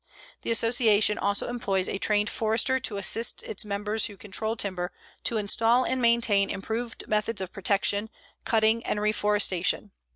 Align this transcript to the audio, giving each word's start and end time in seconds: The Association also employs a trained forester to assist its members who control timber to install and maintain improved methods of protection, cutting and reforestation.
The 0.41 0.49
Association 0.49 1.19
also 1.19 1.47
employs 1.47 1.87
a 1.87 1.99
trained 1.99 2.27
forester 2.27 2.79
to 2.79 2.97
assist 2.97 3.43
its 3.43 3.63
members 3.63 4.07
who 4.07 4.17
control 4.17 4.55
timber 4.55 4.91
to 5.25 5.37
install 5.37 5.83
and 5.83 6.01
maintain 6.01 6.49
improved 6.49 7.03
methods 7.07 7.39
of 7.39 7.53
protection, 7.53 8.09
cutting 8.43 8.83
and 8.83 8.99
reforestation. 8.99 9.91